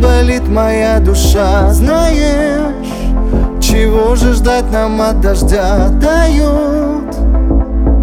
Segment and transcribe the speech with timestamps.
[0.00, 1.72] говорит моя душа.
[1.72, 2.74] Знаешь,
[3.60, 5.88] чего же ждать нам от дождя?
[5.88, 7.16] Дают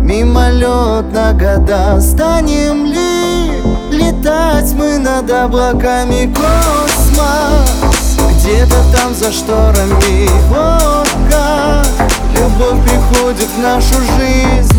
[0.02, 2.00] мимолет на года.
[2.02, 3.62] Станем ли
[3.92, 8.18] летать мы над облаками Космос?
[8.40, 11.88] Где-то там за шторами Вот как
[12.36, 14.73] любовь приходит в нашу жизнь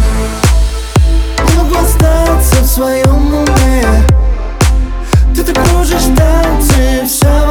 [6.16, 6.44] так
[6.74, 7.43] кружишь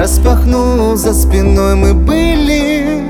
[0.00, 3.04] Распахнул за спиной мы были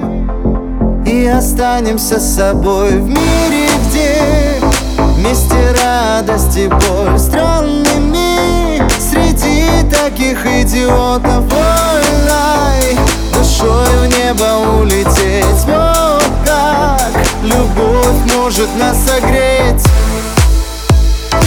[1.07, 4.61] И останемся с собой в мире, где
[4.99, 11.45] Вместе радость и боль странными Среди таких идиотов.
[11.53, 12.99] Ой,
[13.35, 15.65] душою в небо улететь.
[15.67, 17.13] Вот как
[17.45, 19.85] любовь может нас согреть.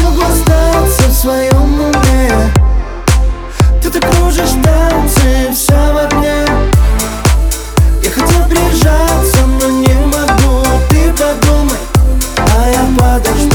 [0.04, 1.73] Могу остаться в своем
[13.04, 13.53] 我的。